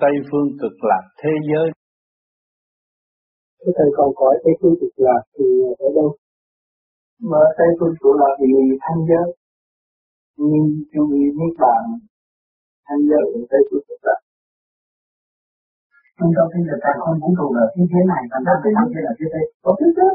[0.00, 1.66] Tây phương cực lạc thế giới.
[3.60, 5.46] Thưa Thầy còn cõi Tây phương cực lạc thì
[5.86, 6.10] ở đâu?
[7.30, 8.46] Mà Tây phương cực lạc thì
[8.84, 9.28] thanh giới.
[10.36, 11.82] Nhưng chú ý niết bàn
[12.86, 14.20] thanh giới ở Tây phương cực lạc.
[16.18, 18.70] Trung tâm thiên lực càng không vũ trụ là thế giới này, còn đó thế
[18.92, 19.44] giới là thế giới.
[19.64, 20.12] Có thế giới.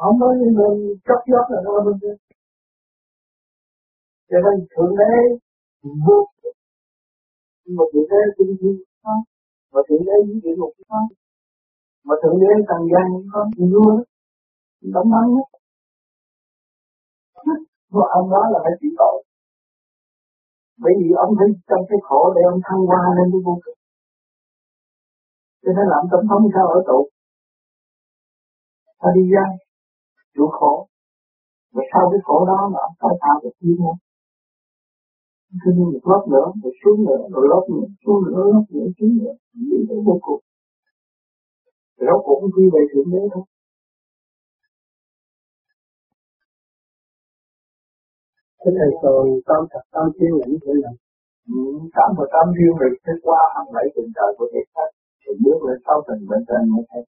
[0.00, 0.76] Không nói như mình
[1.06, 2.16] chót chót là nó bên kia.
[4.30, 5.12] Cho nên Thượng Đế
[6.06, 6.18] vô
[7.66, 9.22] mà Thượng Đế cũng như không?
[9.72, 11.08] Mà Thượng Đế với địa ngục không?
[12.06, 13.06] Mà Thượng Đế tầng gian
[13.56, 13.92] thì Vua
[14.94, 15.48] đóng bắn nhất.
[17.96, 19.24] Mà ông nói là phải chịu tội.
[20.82, 23.76] Bởi vì ông thấy trong cái khổ để ông thăng hoa lên cái vô cực.
[25.62, 27.08] Cho nên làm tổng thống sao ở tù.
[29.00, 29.44] Ta đi ra,
[30.34, 30.86] chịu khổ.
[31.74, 33.96] Và sau cái khổ đó mà ông phải tạo được thiên môn.
[35.52, 38.88] Thế nhưng một lớp nữa, một xuống nữa, rồi lớp nữa, xuống nữa, lớp nữa,
[38.96, 39.34] xuống nữa,
[39.70, 40.42] đi tới vô cùng.
[41.98, 43.44] Rồi cũng quy về thượng đế thôi.
[48.60, 50.94] Thế thầy còn tam thật tam thiên lãnh thế nào?
[51.54, 51.60] Ừ,
[51.96, 54.88] tám và tam thiên rồi sẽ qua hàng bảy tình trời của thế khác.
[55.22, 57.02] Thì bước lên sáu tình bên trên mới thấy.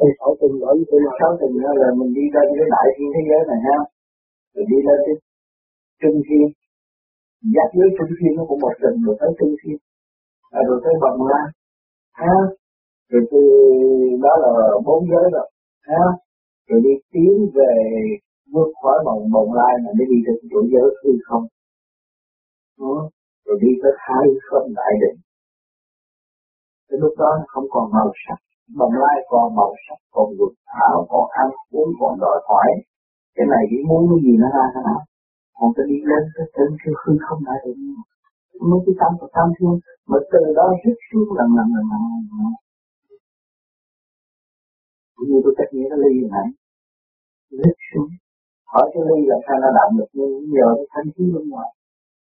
[0.00, 1.14] Thầy sáu tình đó như thế nào?
[1.20, 3.78] Sáu tình là mình đi lên cái đại thiên thế giới này ha.
[4.54, 5.16] Rồi đi lên cái
[6.02, 6.46] trung thiên.
[6.48, 9.76] Dạ, Giác giới trung thiên nó cũng một trình rồi tới trung thiên.
[10.58, 11.42] À, rồi tới bằng la.
[12.20, 12.36] Ha
[13.10, 13.40] rồi từ
[14.24, 14.52] đó là
[14.86, 15.48] bốn giới rồi.
[15.88, 16.04] Ha
[16.68, 17.72] rồi đi tiến về
[18.52, 21.44] vượt khỏi vòng vòng lai mà mới đi được chỗ giới hư không.
[22.80, 23.10] Đó.
[23.46, 25.18] rồi đi tới hai không đại định.
[26.88, 28.38] Tới lúc đó không còn màu sắc.
[28.78, 32.68] Bồng lai còn màu sắc còn vượt thảo còn ăn uống còn đòi hỏi.
[33.34, 35.00] Cái này chỉ muốn cái gì nó ra thế nào?
[35.58, 37.80] Còn tôi đi lên cái trên cái hư không đại định
[38.68, 39.74] mới cái tâm của tam thiên,
[40.10, 42.06] mà từ đó rút xuống lần lần lần lần
[45.16, 46.46] cũng như tôi cách nghĩa nó ly này.
[47.60, 48.10] Rút xuống.
[48.72, 51.70] Hỏi cái ly làm sao nó đạt được, nhưng nhờ cái thanh khí bên ngoài.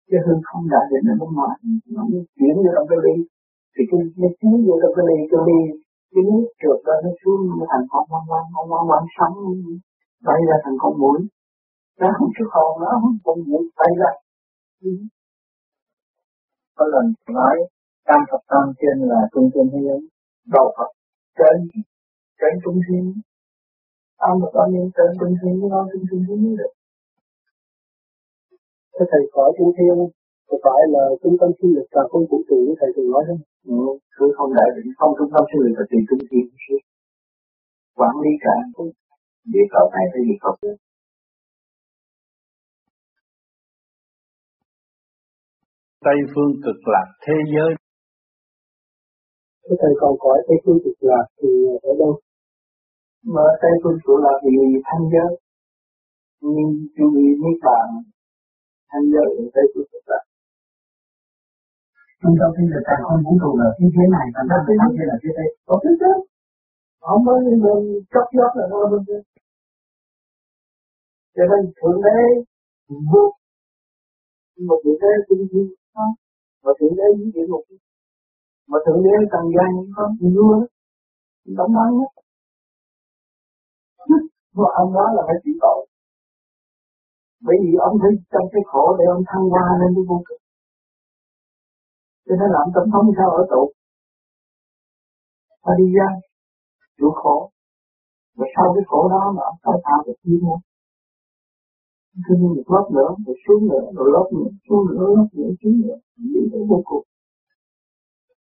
[0.09, 1.55] Cái hư không đạt định ở bên ngoài,
[1.95, 3.15] nó mới chuyển vô trong cái ly.
[3.73, 5.59] Thì cái, nó chuyển vô trong cái ly cái ly,
[6.13, 9.35] cái nước trượt ra, nó xuống, nó thành con quăng quăng quăng quăng quăng sống
[10.27, 11.19] bay ra thành con mũi
[11.99, 14.11] nó không chút hồn nó không cùng vụ tay ra.
[16.77, 17.05] Có lần
[17.37, 17.55] nói
[18.07, 20.01] tam thập tam thiên là trung thiên thế giới
[20.55, 20.89] đầu Phật
[21.37, 21.57] trên
[22.39, 23.03] trên trung thiên.
[24.19, 26.73] Tam thập tam thiên trên trung thiên với nó trung thiên thế được.
[28.95, 29.95] Cái thầy khỏi trung thiên
[30.47, 33.23] có phải là trung tâm sinh lực là không vũ trụ như thầy thường nói
[33.27, 33.41] không?
[33.73, 33.77] Ừ,
[34.15, 36.45] cứ không đại định không trung tâm sinh lực là tiền trung thiên
[37.99, 38.55] quản lý cả
[39.53, 40.53] địa cầu này phải địa cầu
[46.05, 47.71] Tây phương cực lạc thế giới.
[49.63, 51.49] Thế thầy còn cõi Tây phương cực lạc thì
[51.89, 52.13] ở đâu?
[53.33, 54.51] Mà Tây phương cực lạc thì
[54.87, 55.31] thanh giới.
[56.41, 57.87] Nhưng chú ý niết bàn
[58.89, 60.23] thanh giới ở Tây phương cực lạc.
[62.21, 64.73] Trung tâm thiên lực càng không vũ trụ là thế giới này, còn đó thế
[64.79, 65.49] giới là thế giới.
[65.67, 66.17] Có thế giới.
[67.05, 67.79] Không có những người
[68.11, 69.21] chót chót là nó bên kia.
[71.35, 72.19] Cho nên Thượng Đế
[73.11, 73.23] vô
[74.67, 76.15] một Thượng Đế thiên không?
[76.63, 77.63] Mà thượng đế những địa ngục
[78.71, 80.55] mà thượng đế cần gian những không vua
[81.57, 82.11] đóng băng nhất
[84.57, 85.81] mà ông đó là phải chịu tội.
[87.45, 90.39] Bởi vì ông thấy trong cái khổ để ông thăng hoa lên cái vô cực.
[92.25, 93.63] Cho nên làm tổng thống sao ở tù?
[95.63, 96.07] Ta đi ra
[96.97, 97.37] chịu khổ.
[98.37, 100.59] Và sau cái khổ đó mà ông phải tạo được thiên môn
[102.15, 105.51] Thế nhưng một lớp nữa, rồi xuống nữa, rồi lớp nữa, xuống nữa, lớp nữa,
[105.61, 105.95] xuống nữa,
[106.33, 107.05] đi tới vô cùng.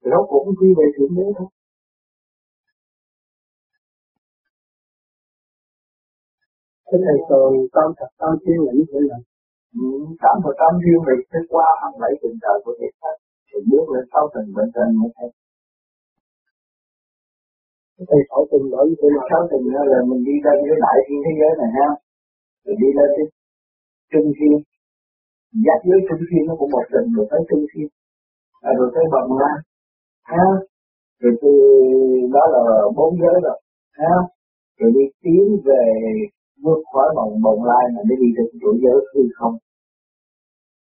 [0.01, 1.49] Rồi đó cũng quy về thượng đế thôi.
[6.87, 9.23] Thế thầy còn tam thật tam thiên là như thế nào?
[9.83, 9.87] Ừ,
[10.23, 13.15] tám thật tam thiên rồi sẽ qua hàng bảy tình trời của thế khác.
[13.51, 15.31] Rồi bước lên sáu tình bên trên mới thấy.
[18.11, 19.25] Thầy sáu tình đó như thế nào?
[19.31, 21.89] Sáu tình là mình đi lên cái đại thiên thế giới này ha.
[22.65, 23.27] Rồi đi lên cái
[24.13, 24.55] trung thiên.
[25.65, 27.89] Giác giới trung thiên nó cũng một trình rồi tới trung thiên
[28.69, 29.53] à, rồi tới bồng la
[30.23, 30.45] ha
[31.21, 31.53] rồi từ
[32.35, 32.63] đó là
[32.97, 33.59] bốn giới rồi.
[33.93, 34.15] Ha
[34.79, 35.85] rồi đi tiến về
[36.65, 39.55] vượt khỏi vòng bồng lai mà để đi tới chỗ giới hư không.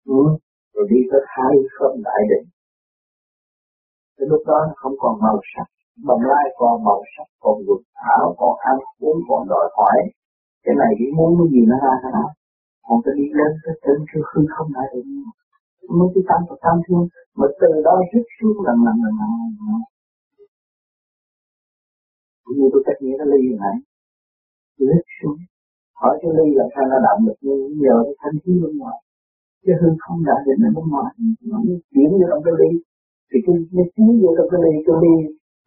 [0.07, 0.23] Ừ.
[0.75, 2.47] rồi đi tới hai không đại định.
[4.17, 5.67] Thì lúc đó nó không còn màu sắc.
[6.07, 9.97] Bồng lai còn màu sắc còn vượt ảo còn ăn uống còn đòi hỏi.
[10.65, 12.29] Cái này chỉ muốn cái gì nó ra thế nào
[12.89, 15.11] còn cái đi lên tới trên cái hư không đại định
[15.99, 17.01] mới cái tâm của tam thiên
[17.39, 19.39] mà từ đó rút xuống lần lần lần lần
[22.49, 23.77] cũng như tôi cách nghĩa nó ly này.
[24.79, 25.39] Rút xuống.
[26.01, 28.99] Hỏi cái ly là sao nó động được như nhờ cái thanh khí bên ngoài.
[29.65, 31.11] Chứ hư không đã ở bên ngoài.
[31.51, 31.57] Nó
[31.93, 32.71] chuyển vô trong cái ly.
[33.31, 35.15] Thì cái nó chuyển vô trong cái ly cái ly,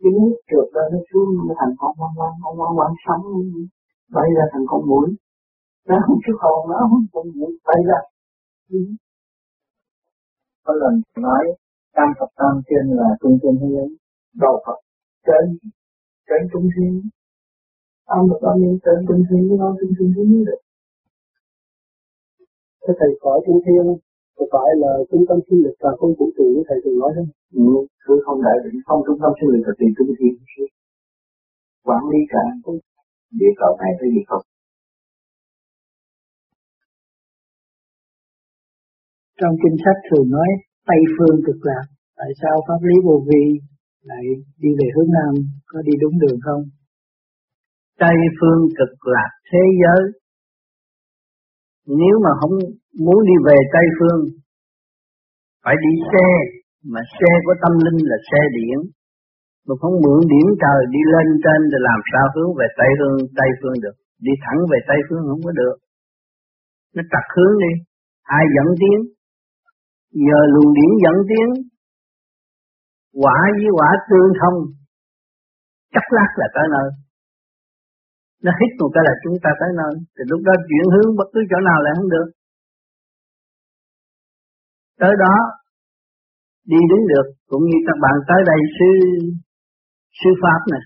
[0.02, 3.24] cái nước trượt ra, nó xuống, nó thành con quăng quăng quăng quăng quăng sống,
[4.16, 5.08] bay ra thành con mũi
[5.88, 8.00] nó không chịu hồn nó không con mũi bay ra
[10.66, 10.94] có lần
[11.26, 11.44] nói
[11.96, 13.90] tam Phật tam thiên là trung thiên thế giới.
[14.44, 14.80] Đầu Phật
[15.28, 15.44] trên
[16.28, 16.94] trên trung thiên.
[18.08, 20.62] Tam Phật tam thiên trên trung thiên nó trung thiên thế được.
[22.84, 23.84] Cái thầy khỏi trung thiên
[24.38, 27.12] có phải là trung tâm sinh lực và không vũ trụ như thầy từng nói
[27.16, 27.30] không?
[27.54, 27.64] Ừ,
[28.06, 30.34] cứ không đại định không trung tâm sinh lực là tùy trung thiên.
[31.88, 32.44] Quản lý cả
[33.40, 34.42] địa cầu này tới địa cầu
[39.42, 40.50] trong kinh sách thường nói,
[40.90, 41.86] Tây phương cực lạc.
[42.20, 43.44] Tại sao pháp lý vô vi
[44.10, 44.24] lại
[44.64, 45.34] đi về hướng nam,
[45.72, 46.64] có đi đúng đường không?
[48.04, 50.02] Tây phương cực lạc thế giới.
[52.02, 52.56] Nếu mà không
[53.06, 54.22] muốn đi về Tây phương,
[55.64, 56.28] phải đi xe.
[56.94, 58.80] Mà xe của tâm linh là xe điển
[59.68, 63.18] mà không mượn điển trời đi lên trên để làm sao hướng về Tây phương
[63.38, 63.96] Tây phương được.
[64.26, 65.76] Đi thẳng về Tây phương không có được.
[66.96, 67.72] Nó trật hướng đi.
[68.38, 68.98] Ai dẫn tiến
[70.12, 71.48] nhờ luồng điển dẫn tiến
[73.14, 74.58] quả với quả tương thông,
[75.94, 76.90] chắc lát là tới nơi.
[78.44, 79.94] Nó hít một cái là chúng ta tới nơi.
[80.16, 82.28] Thì lúc đó chuyển hướng bất cứ chỗ nào là không được.
[85.02, 85.36] Tới đó,
[86.72, 88.90] đi đứng được, cũng như các bạn tới đây, sư
[90.20, 90.82] sư pháp nè.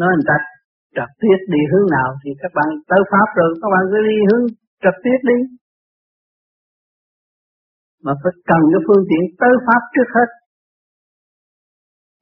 [0.00, 0.36] Nói người ta,
[0.96, 2.08] trực tiếp đi hướng nào?
[2.22, 4.44] Thì các bạn tới pháp rồi, các bạn cứ đi hướng
[4.84, 5.38] trực tiếp đi
[8.04, 10.28] mà phải cần cái phương tiện tới pháp trước hết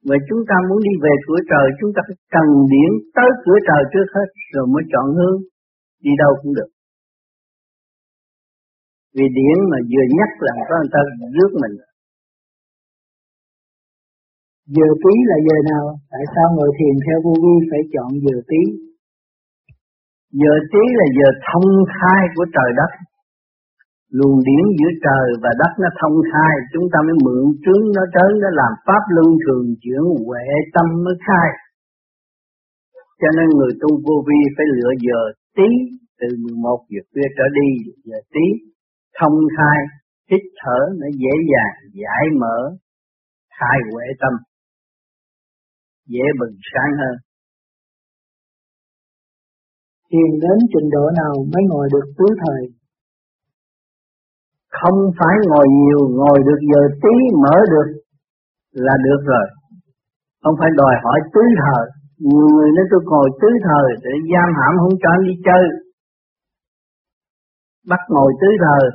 [0.09, 3.57] Vậy chúng ta muốn đi về cửa trời chúng ta phải cần điểm tới cửa
[3.67, 5.37] trời trước hết rồi mới chọn hướng.
[6.05, 6.69] Đi đâu cũng được.
[9.15, 11.01] Vì điển mà vừa nhắc là có người ta
[11.35, 11.75] rước mình.
[14.75, 15.85] Giờ tí là giờ nào?
[16.11, 18.61] Tại sao ngồi thiền theo vô vi phải chọn giờ tí?
[20.41, 22.91] Giờ tí là giờ thông khai của trời đất
[24.17, 28.03] luồng điển giữa trời và đất nó thông khai, chúng ta mới mượn trướng nó
[28.15, 31.49] tới, nó làm pháp luân thường chuyển huệ tâm mới khai.
[33.21, 35.19] Cho nên người tu vô vi phải lựa giờ
[35.57, 35.69] tí,
[36.19, 37.69] từ 11 giờ khuya trở đi,
[38.07, 38.45] giờ tí,
[39.19, 39.79] thông khai,
[40.29, 42.57] hít thở nó dễ dàng, giải mở,
[43.57, 44.33] khai huệ tâm,
[46.13, 47.15] dễ bừng sáng hơn.
[50.11, 52.80] Thiền đến trình độ nào mới ngồi được tứ thời?
[54.79, 57.87] Không phải ngồi nhiều, ngồi được giờ tí mở được
[58.85, 59.45] là được rồi.
[60.43, 61.85] Không phải đòi hỏi tứ thời.
[62.29, 65.63] Nhiều người nói tôi ngồi tứ thời để giam hãm không cho anh đi chơi.
[67.91, 68.85] Bắt ngồi tứ thời.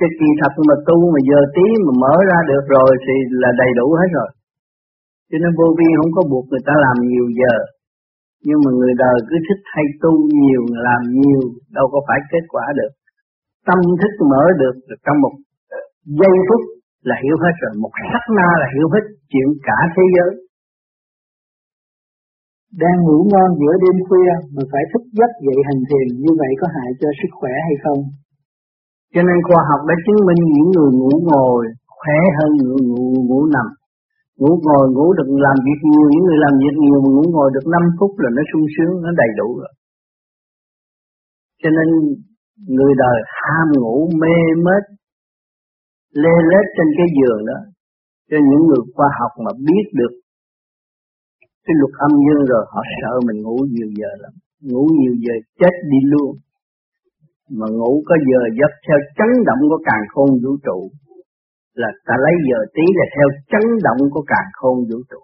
[0.00, 3.50] Cái kỳ thật mà tu mà giờ tí mà mở ra được rồi thì là
[3.60, 4.30] đầy đủ hết rồi.
[5.28, 7.54] Cho nên vô vi không có buộc người ta làm nhiều giờ.
[8.46, 11.42] Nhưng mà người đời cứ thích hay tu nhiều, làm nhiều,
[11.76, 12.92] đâu có phải kết quả được
[13.68, 14.74] tâm thức mở được
[15.04, 15.34] trong một
[16.20, 16.62] giây phút
[17.08, 20.30] là hiểu hết rồi, một sắc na là hiểu hết chuyện cả thế giới.
[22.82, 26.52] Đang ngủ ngon giữa đêm khuya mà phải thức giấc dậy hành thiền như vậy
[26.60, 28.00] có hại cho sức khỏe hay không?
[29.14, 31.60] Cho nên khoa học đã chứng minh những người ngủ ngồi
[31.98, 33.68] khỏe hơn người ngủ, ngủ nằm.
[34.38, 37.48] Ngủ ngồi ngủ được làm việc nhiều, những người làm việc nhiều mà ngủ ngồi
[37.54, 39.72] được 5 phút là nó sung sướng, nó đầy đủ rồi.
[41.62, 41.88] Cho nên
[42.74, 44.84] người đời ham ngủ, mê mết,
[46.22, 47.58] lê lết trên cái giường đó.
[48.30, 50.12] Cho những người khoa học mà biết được
[51.64, 54.32] cái luật âm dương rồi, họ sợ mình ngủ nhiều giờ lắm.
[54.68, 56.32] Ngủ nhiều giờ chết đi luôn.
[57.58, 60.78] Mà ngủ có giờ giấc theo chấn động của càng khôn vũ trụ,
[61.74, 65.22] là ta lấy giờ tí là theo chấn động của càng khôn vũ trụ.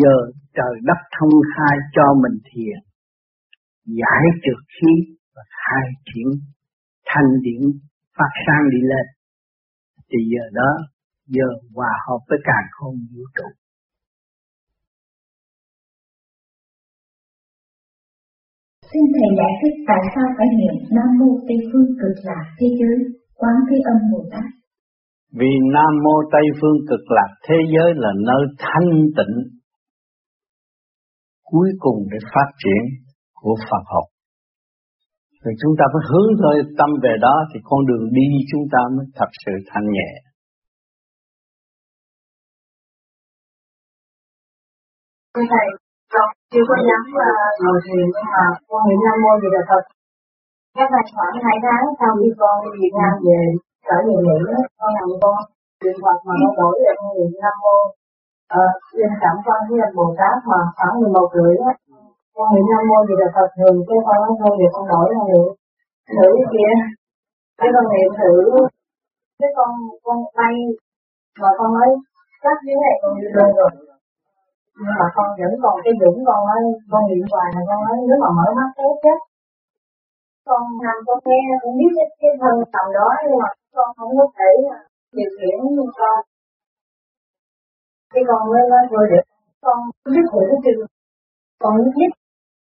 [0.00, 0.16] Giờ
[0.56, 2.78] trời đất thông khai cho mình thiền,
[4.00, 4.92] giải trượt khí
[5.34, 6.28] và khai triển
[7.10, 7.62] thanh điển
[8.16, 9.06] phát sang đi lên
[10.08, 10.70] thì giờ đó
[11.26, 13.48] giờ hòa hợp với càng không vũ trụ
[18.90, 22.66] Xin Thầy giải thích tại sao phải niệm Nam Mô Tây Phương Cực Lạc Thế
[22.80, 22.96] Giới
[23.40, 24.46] Quán Thế Âm Bồ Tát.
[25.38, 29.34] Vì Nam Mô Tây Phương Cực Lạc Thế Giới là nơi thanh tịnh
[31.44, 32.82] cuối cùng để phát triển
[33.34, 34.13] của Phật học
[35.46, 38.80] thì chúng ta phải hướng thôi tâm về đó thì con đường đi chúng ta
[38.94, 40.10] mới thật sự thanh nhẹ.
[45.34, 45.66] Thưa Thầy,
[46.14, 47.30] Ngọc chưa có dám ờ,
[47.62, 49.84] ngồi thiền nhưng mà con niệm Nam Mô Di Đà Phật.
[50.76, 53.40] Cách đây khoảng hai tháng sau khi con đi Việt Nam về,
[53.86, 54.38] trở về Mỹ,
[54.78, 55.36] con nằm con
[55.82, 57.76] niệm Phật mà con đổi lại con niệm Nam Mô.
[58.60, 58.64] Ờ,
[58.98, 61.72] linh cảm quan với Bồ Tát mà khoảng 11 rưỡi á,
[62.36, 65.08] con niệm nam mô thì là phật thường cái con nói thôi thì con đổi
[65.16, 65.50] là được.
[66.16, 66.72] Thử kia.
[67.58, 68.34] Cái con niệm thử.
[69.40, 69.70] Cái con
[70.04, 70.54] con bay
[71.42, 71.88] mà con nói
[72.44, 73.72] cắt dưới này con đi lên rồi.
[74.78, 76.60] Nhưng mà con vẫn còn cái dũng con nói
[76.90, 79.18] con niệm hoài là con nói nếu mà mở mắt thấy chết.
[80.48, 84.12] Con nằm con nghe cũng biết cái, cái thân tầm đó nhưng mà con không
[84.18, 84.50] có thể
[85.16, 85.58] điều khiển
[86.00, 86.16] con
[88.12, 89.24] cái con mới nói thôi được.
[89.64, 89.78] Con
[90.14, 90.82] biết hiểu chưa?
[91.62, 92.10] Con biết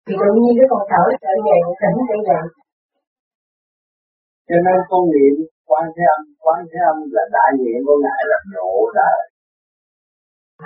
[0.06, 2.38] thì tự nhiên cái con thở trở về tỉnh trở về
[4.48, 5.34] cho nên con niệm,
[5.70, 9.18] quan thế âm, quan thế âm là đại niệm của ngài là độ đời.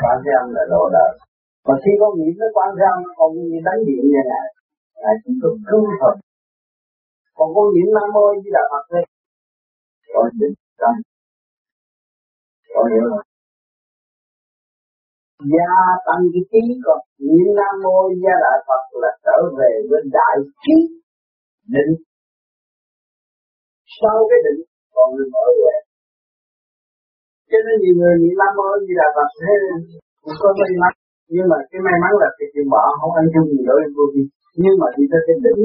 [0.00, 1.12] Quan thế âm là độ đời.
[1.66, 4.46] Mà khi con niệm tới quan thế âm, con như đánh điện như này
[5.02, 6.14] ngài chỉ có cứu thôi
[7.36, 9.02] còn con niệm nam mô như là phật thôi
[10.14, 10.94] con định tâm.
[12.74, 13.29] Con hiểu không
[15.52, 15.72] gia
[16.06, 20.36] tăng cái trí còn niệm nam mô gia đại phật là trở về với đại
[20.62, 20.76] trí
[21.74, 21.92] định.
[23.98, 24.60] Sau cái định,
[24.94, 25.76] còn người mở huệ
[27.50, 29.54] cho nên nhiều người niệm nam mô gia là Phật thế
[30.22, 30.92] cũng có may mắn.
[31.34, 34.04] Nhưng mà cái may mắn là cái chuyện bỏ không ăn chung gì đối vô
[34.14, 34.22] vi
[34.62, 35.62] nhưng mà đi tới cái đỉnh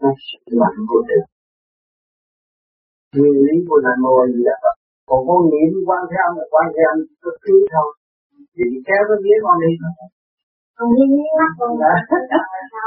[0.00, 1.26] nó sức mạnh của đỉnh
[3.16, 4.74] nguyên lý của nam mô gia là Phật.
[5.08, 7.90] Còn con niệm quan thế âm là quan thế âm có thứ thôi
[8.54, 9.72] thì kéo cái vía con đi.
[9.80, 9.92] Thôi
[10.76, 11.04] con đi
[11.38, 11.70] mắt con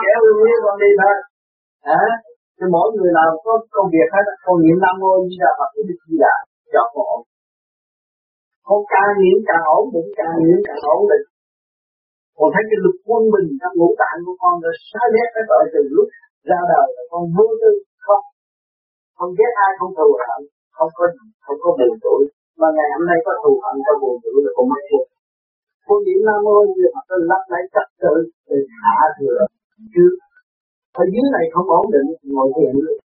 [0.03, 1.15] kéo cái vía con đi thôi.
[1.89, 2.03] Hả
[2.57, 5.69] thì mỗi người nào có công việc hết con niệm nam mô di đà phật
[5.89, 6.35] đức di đà
[6.73, 7.21] cho con ổn.
[8.67, 11.25] Con càng niệm càng ổn định càng niệm càng ổn định.
[12.37, 15.43] Con thấy cái lực quân bình trong ngũ tạng của con đã sai ghét cái
[15.49, 16.07] tội từ lúc
[16.49, 17.71] ra đời là con vô tư
[18.05, 18.23] không.
[19.17, 20.41] Không ghét ai không thù hận.
[20.77, 21.05] Không có
[21.45, 22.21] không có buồn tuổi.
[22.59, 25.05] Mà ngày hôm nay có thù hận có buồn tuổi là con mất cuộc
[25.87, 28.15] con niệm nam mô như Phật phật lắp lấy trật tự
[28.49, 29.39] để hạ thừa.
[29.93, 30.05] Chứ,
[31.01, 32.97] ở dưới này không ổn định ngồi thiền được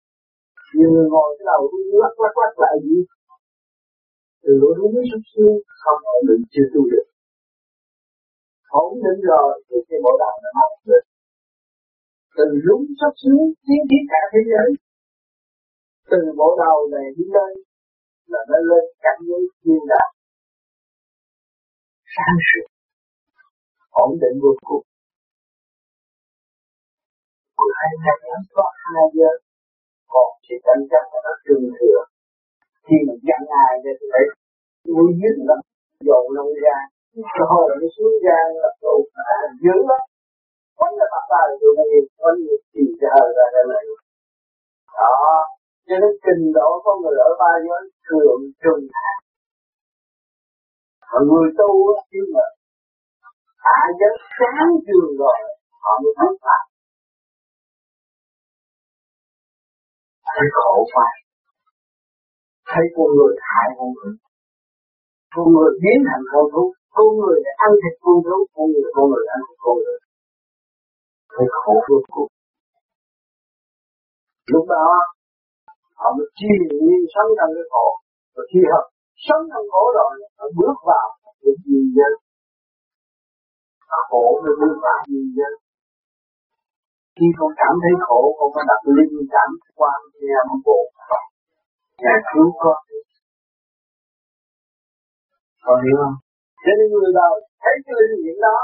[0.76, 1.62] nhiều người ngồi cái đầu
[2.02, 2.96] lắc lắc lắc lại gì
[4.42, 7.06] từ lỗ đúng với sắp xương không ổn định chưa tu được.
[8.84, 11.04] Ổn định rồi thì cái bộ đạo nó học được
[12.36, 14.68] từ đúng sắp xuống tiến tiến cả thế giới.
[16.10, 17.52] Từ bộ đầu này đi lên
[18.32, 20.12] là nó lên cảnh giới thiên đàng
[22.14, 22.66] sáng suốt
[24.04, 24.84] ổn định vô cùng.
[27.58, 29.30] Mười hai ngày nó có hai giờ.
[30.12, 32.00] Còn chỉ tranh chấp là nó trường thừa.
[32.86, 34.24] Khi mà giận ai thì phải
[34.94, 35.60] nuôi dứt lắm
[36.06, 36.78] dồn nó ra.
[37.36, 38.94] Rồi hồi nó xuống ra là tụ
[39.62, 40.02] dữ lắm.
[40.78, 43.82] Quấn là mặt ta tụi nó nhìn quấn nhiều thì chờ ra đây này
[44.98, 45.12] đó.
[45.88, 48.84] Cho nên trình độ con người ở ba giới thường trùng
[51.10, 51.70] mà người tu
[52.08, 52.44] khi mà
[53.66, 55.38] hạ giới sáng trường rồi,
[55.82, 56.62] họ mới thấy pháp
[60.40, 61.08] thấy khổ quá.
[62.70, 64.14] Thấy con người hại con người.
[65.34, 66.64] Con người biến thành con thú.
[66.96, 68.36] Con người để ăn thịt con thú.
[68.54, 69.98] Con người con người ăn thịt con người.
[71.34, 72.30] Thấy khổ vô cùng.
[74.52, 74.88] Lúc đó,
[76.00, 77.86] họ mới chìm nhiên sống trong cái khổ
[78.34, 78.80] và khi họ
[79.26, 81.06] sống trong khổ rồi, nó bước vào
[81.42, 82.12] cái duyên nhân.
[83.90, 85.52] Nó khổ, nó bước vào gì nhân.
[87.16, 90.80] Khi con cảm thấy khổ, con có đặt linh cảm quan nghe một bộ
[92.02, 92.78] nhà cứu con
[95.64, 96.16] con hiểu không?
[96.64, 98.58] Cho nên người đời thấy cái linh nghiệm đó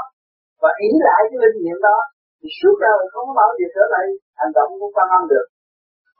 [0.61, 1.97] và ý lại cái linh nghiệm đó,
[2.39, 4.05] thì suốt đời không có bao giờ trở lại,
[4.39, 5.47] hành động của quan âm được.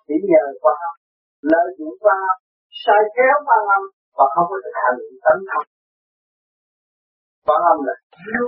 [0.08, 0.94] Chỉ nhờ quan âm
[1.52, 2.38] lợi dụng quan âm
[2.84, 3.84] sai kéo quan âm
[4.18, 5.68] và không có thực hành tấn công
[7.46, 8.44] quan âm là thiếu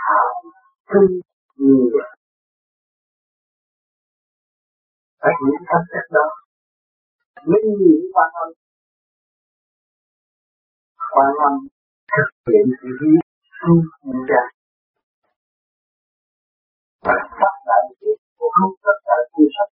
[0.00, 0.28] thảo
[0.90, 1.20] trung
[1.56, 2.04] nhiều
[5.20, 6.26] phải hiểu tâm cách đó.
[7.50, 8.48] Minh nhiễm quan âm
[11.14, 11.54] quan âm
[12.12, 13.20] thực hiện sự hiếu
[13.60, 14.42] tu nhân ra.
[17.06, 19.70] Và phát đại việc của không, tất cả quy sách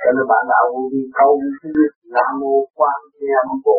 [0.00, 3.78] cho nên bạn đạo vô vi câu như việc nam mô quan thế âm bồ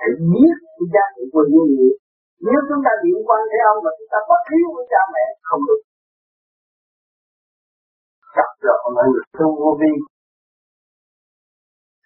[0.00, 1.92] hãy biết cái giá trị của những người
[2.46, 5.24] nếu chúng ta điện quan thế ông mà chúng ta bất hiếu với cha mẹ,
[5.48, 5.80] không được.
[8.34, 8.94] Chắc là ông
[9.38, 9.92] tu vô vi.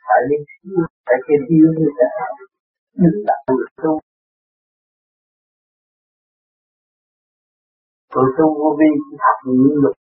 [0.07, 0.43] Phải biết
[1.07, 2.07] phải kêu yêu như thế
[3.03, 3.93] đừng đặt người tu
[8.13, 9.97] Tụi tu vô vi cũng học những luật.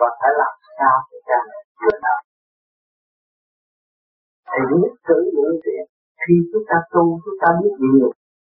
[0.00, 2.20] Và phải làm sao để cha mẹ vừa nào.
[4.50, 5.93] Thì nhất cử lưỡng tiện
[6.24, 8.08] khi chúng ta tu, chúng ta biết nhiều,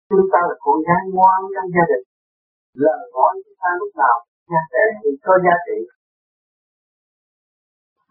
[0.09, 2.05] chúng ta là con gái ngoan trong gia đình
[2.81, 4.17] lời nói chúng ta lúc nào
[4.51, 5.77] gia trẻ thì có giá trị.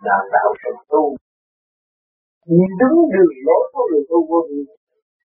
[0.07, 1.05] Đào tạo sự tu.
[2.47, 4.61] Nhìn đúng đường lối của người tu vô vi.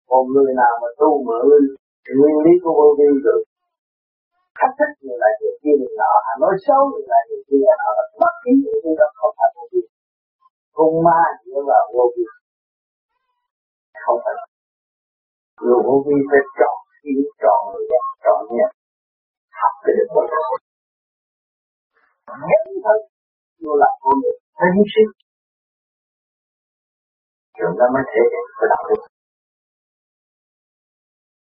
[0.08, 1.36] Còn người nào mà tu mà
[2.18, 3.42] nguyên lý của vô vi được,
[4.58, 7.64] thách thức người lại người kia người nọ à, nói xấu người lại người kia
[7.88, 9.82] à, nọ bất kỳ người đó không phải vô vi.
[10.78, 12.24] Cùng ma dựa vào vô vi
[14.04, 14.34] không phải.
[15.60, 18.66] Người vô vi phải chọn hiểu trọn vẹn trọn nhẹ
[19.60, 20.26] học cái được một
[22.50, 22.98] nhấn thân,
[23.62, 25.10] vô là vô nghiệp, phải hy sinh.
[27.58, 29.00] Rồi nó mới thể hiện cái đạo đức.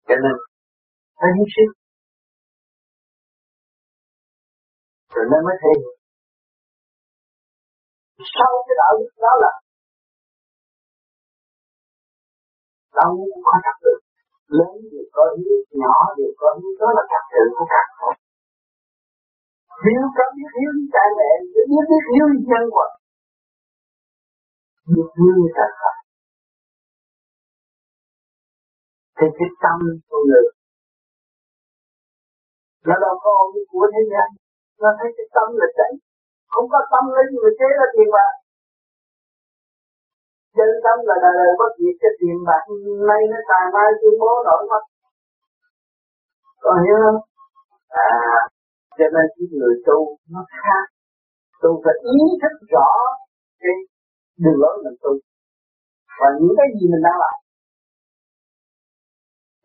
[0.09, 0.37] Cho nên,
[1.19, 1.71] phải hy sinh.
[5.15, 5.95] Rồi nó mới thể hiện.
[8.35, 9.53] Sau cái đạo đức đó là
[12.99, 13.13] đâu
[13.47, 13.95] có trật tự
[14.59, 15.45] lớn thì có ý
[15.83, 18.15] nhỏ thì có ý đó là trật tự của cả con
[19.85, 22.91] nếu có biết hiếu với cha mẹ biết biết hiếu với nhân vật
[24.93, 25.97] biết hiếu với cả Phật.
[29.17, 30.47] Thì cái tâm của người,
[32.87, 34.29] nó đâu có ôm của thế gian.
[34.83, 35.91] Nó thấy cái tâm là chạy
[36.53, 38.33] không có tâm lấy người thế là tiền bạc
[40.57, 42.63] chân tâm là đời đời bất diệt cái tiền bạc
[43.09, 44.83] nay nó tàn mai tuyên bố đổi mất.
[46.65, 47.21] Còn hiểu không?
[47.89, 48.11] À
[48.99, 49.99] cho nên cái người tu
[50.33, 50.83] nó khác.
[51.63, 52.89] Tu phải ý thức rõ
[53.63, 53.77] cái
[54.43, 55.13] đường lối mình tu
[56.19, 57.37] và những cái gì mình đang làm.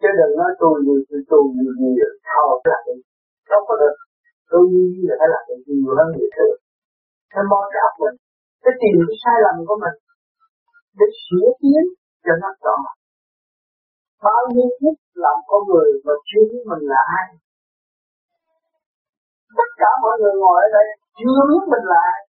[0.02, 2.96] Chứ đừng nói tu nhiều tu tu nhiều nhiều thao là đi
[3.50, 3.96] không có được.
[4.52, 6.58] Tu như là phải làm được nhiều hơn người thường
[7.34, 8.18] phải mong cái óc mình.
[8.64, 9.98] Cái tìm cái sai lầm của mình
[11.00, 11.84] để sửa tiến
[12.26, 12.78] cho nó rõ.
[14.24, 17.28] Bao nhiêu phút làm con người mà chưa biết mình là ai?
[19.58, 20.88] Tất cả mọi người ngồi ở đây
[21.20, 22.22] chưa biết mình là ai.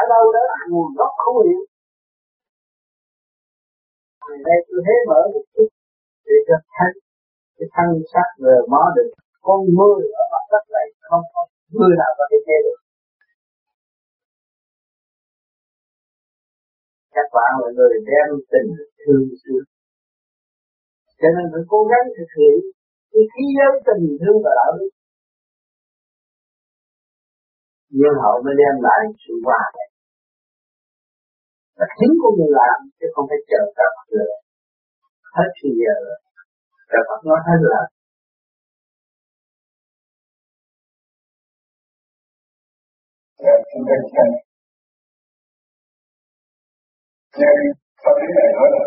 [0.00, 1.62] Ở đâu đó nguồn gốc không hiểu
[4.28, 5.68] ngày nay tôi hé mở một chút
[6.26, 6.92] để cho thấy
[7.56, 9.08] cái thân xác về mó được
[9.46, 11.40] con mưa ở mặt đất này không có
[11.76, 12.38] mưa nào có thể
[17.16, 19.60] các bạn là người đem tình thương xưa.
[21.20, 22.56] Cho nên phải cố gắng thực hiện
[23.12, 24.92] cái khí giới tình thương và đạo đức.
[27.98, 29.88] Nhưng hậu mới đem lại sự hòa này
[31.78, 34.34] và chính của người làm chứ không phải chờ các bạn nữa
[35.36, 35.96] hết thì giờ
[36.92, 37.82] các bạn nói hết là
[43.38, 44.53] Dạ,
[47.38, 47.56] nhưng
[48.02, 48.84] pháp lý này nói là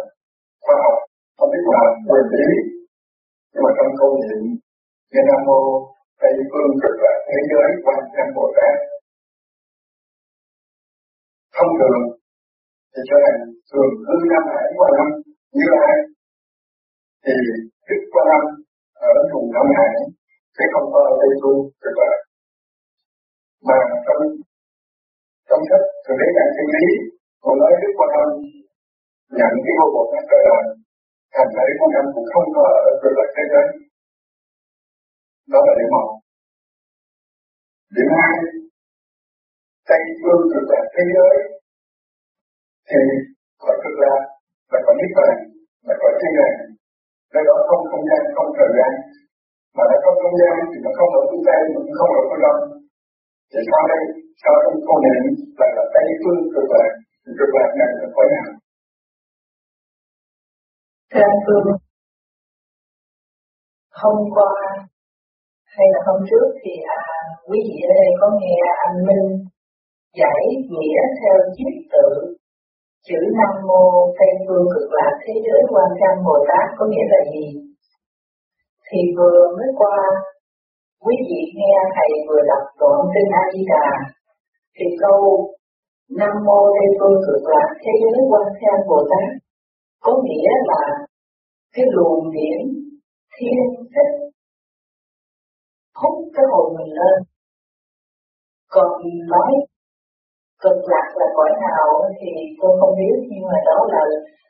[0.64, 0.98] khoa học,
[1.38, 2.50] không biết là nguyên lý,
[3.52, 4.42] nhưng mà trong câu niệm
[5.12, 5.60] như nam mô,
[6.20, 8.76] tây phương cực là thế giới, quan tham bồ tát.
[11.56, 12.02] Thông thường,
[12.92, 15.08] thì cho rằng thường hư năm hải qua năm,
[15.58, 15.96] như lai
[17.26, 17.36] thì
[17.88, 18.44] đức qua năm
[19.10, 19.94] ở vùng đông hải,
[20.58, 22.12] sẽ không có tây phương cực là
[23.68, 24.22] mà trong
[25.50, 26.88] trong sách thường tế đại chân lý
[27.44, 28.30] còn lấy Đức Quan Âm
[29.40, 30.64] nhận cái vô bộ nó cơ lại
[31.36, 33.68] thành lấy Quan Âm cũng không có ở cơ lạc thế giới.
[35.52, 36.08] Đó là điểm một.
[37.96, 38.34] Điểm hai,
[39.90, 41.36] tây phương cực lạc thế giới
[42.90, 43.02] thì
[43.64, 44.22] có cực lạc,
[44.72, 45.36] là có niết bàn,
[45.88, 46.58] là có thiên đàng
[47.34, 48.92] cái đó không không gian, không thời gian.
[49.76, 52.22] Mà nó không không gian thì nó không ở phương tây mà cũng không ở
[52.30, 52.60] phương đông.
[53.52, 54.02] Thì sau đây
[54.42, 55.24] cho trong con niệm
[55.60, 56.94] là là tây phương cực lạc
[57.40, 58.50] Cực lạc này là cõi nào?
[61.12, 61.68] Thưa anh Phương,
[64.02, 64.54] hôm qua
[65.76, 67.02] hay là hôm trước thì à,
[67.48, 69.28] quý vị ở đây có nghe anh Minh
[70.20, 72.08] giải nghĩa theo chiếc tự
[73.08, 73.84] chữ Nam Mô
[74.20, 77.46] Tây Phương Cực Lạc Thế Giới Quan Trang Bồ Tát có nghĩa là gì?
[78.88, 79.98] Thì vừa mới qua
[81.06, 83.88] quý vị nghe thầy vừa đọc đoạn kinh A Di Đà
[84.78, 85.20] thì câu
[86.20, 89.30] Nam mô Tây phương cực lạc thế giới quan theo Bồ Tát,
[90.04, 90.82] có nghĩa là
[91.76, 92.60] cái luồng điển
[93.36, 93.60] thiên
[93.94, 94.14] thích
[96.00, 97.18] hút cái hồn mình lên.
[98.74, 98.90] Còn
[99.34, 99.52] nói
[100.64, 101.88] cực lạc là cõi nào
[102.20, 102.30] thì
[102.62, 104.04] tôi không biết, nhưng mà đó là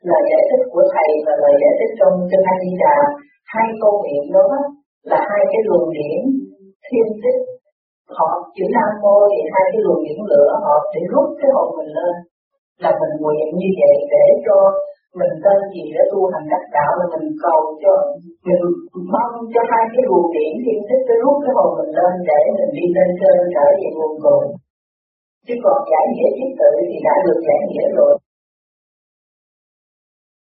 [0.10, 2.98] lời giải thích của thầy và lời giải thích trong kinh A Di Đà
[3.54, 4.48] hai câu miệng đó
[5.04, 6.20] là hai cái luồng điển
[6.86, 7.42] thiên tích
[8.18, 11.70] họ chữ nam mô thì hai cái luồng điển lửa, họ sẽ rút cái hồn
[11.78, 12.16] mình lên,
[12.84, 14.58] là mình nguyện như vậy để cho
[15.20, 17.94] mình tên gì để tu hành đắc đạo, là mình cầu cho,
[18.48, 18.62] mình
[19.14, 22.42] mong cho hai cái luồng điển thiên thích cái rút cái hồn mình lên để
[22.58, 24.44] mình đi lên trên trở về nguồn cội.
[25.46, 28.14] Chứ còn giải nghĩa chữ tự thì đã được giải nghĩa rồi.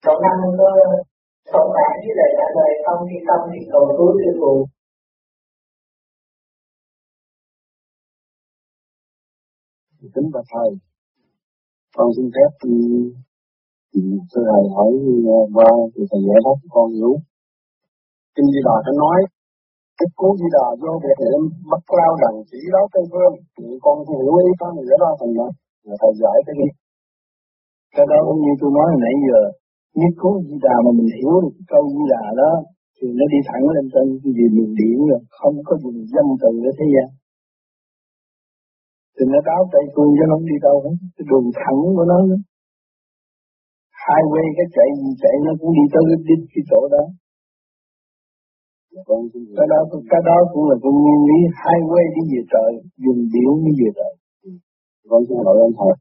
[0.04, 0.70] Cậu năm có
[1.52, 4.54] cộng mãn với lời trả lời không thì không thì cầu cứu sư phụ
[10.14, 10.70] tính bạch thầy
[11.96, 12.74] con xin phép ừ,
[13.90, 15.14] thì sư thầy hỏi ừ,
[15.56, 17.12] qua thì thầy giải đáp con hiểu
[18.34, 19.18] kinh di đà đã nói
[19.98, 21.30] cái cố di đà do việc để
[21.70, 25.10] bắt lao đẳng chỉ đó tây phương, thì con không hiểu ý con nghĩa đó
[25.20, 25.48] thành đó
[25.86, 26.68] là thầy giải cái đi
[27.96, 29.40] cái đó cũng như tôi nói nãy giờ,
[30.00, 32.52] nhất cố di đà mà mình hiểu được cái câu di đà đó,
[32.96, 36.50] thì nó đi thẳng lên trên vì miền điển rồi, không có dùng dâm từ
[36.68, 37.08] ở thế gian
[39.14, 40.94] thì nó đáo tay phương cho nó đi đâu hết.
[41.16, 42.40] Cái đường thẳng của nó nữa
[44.04, 47.04] highway cái chạy gì chạy nó cũng đi tới cái đích cái chỗ đó.
[49.56, 49.78] Cái đó
[50.12, 51.38] cái đó cũng là cái nguyên lý.
[51.62, 52.70] Highway đi về trời
[53.04, 54.12] dùng điệu đi về trời
[55.10, 55.92] con xin lỗi ông thầy